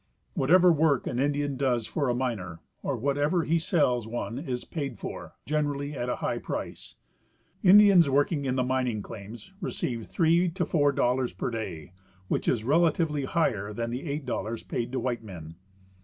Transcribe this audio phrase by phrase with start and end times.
[0.33, 4.97] Whatever work an Indian does for a miner or whatever he sells one is paid
[4.97, 6.95] for, generally at a high price.
[7.61, 11.91] Indians working in mining claims receive three to four dollars per day,
[12.29, 15.53] which is relatively higher than the eight dollars paid to white men.